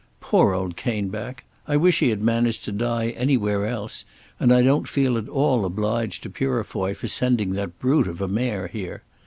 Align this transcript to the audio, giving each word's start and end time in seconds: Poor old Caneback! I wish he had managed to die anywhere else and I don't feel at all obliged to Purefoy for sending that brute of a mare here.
Poor 0.19 0.51
old 0.55 0.75
Caneback! 0.75 1.43
I 1.67 1.77
wish 1.77 1.99
he 1.99 2.09
had 2.09 2.23
managed 2.23 2.65
to 2.65 2.71
die 2.71 3.09
anywhere 3.09 3.67
else 3.67 4.03
and 4.39 4.51
I 4.51 4.63
don't 4.63 4.87
feel 4.89 5.15
at 5.15 5.29
all 5.29 5.63
obliged 5.63 6.23
to 6.23 6.29
Purefoy 6.31 6.95
for 6.95 7.05
sending 7.07 7.51
that 7.51 7.77
brute 7.77 8.07
of 8.07 8.19
a 8.19 8.27
mare 8.27 8.65
here. 8.65 9.03